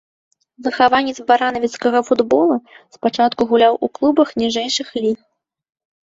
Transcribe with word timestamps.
Выхаванец 0.67 1.13
баранавіцкага 1.31 1.99
футбола, 2.07 2.55
спачатку 2.95 3.41
гуляў 3.51 3.73
у 3.89 3.91
клубах 3.99 4.33
ніжэйшых 4.43 4.89
ліг. 5.05 5.19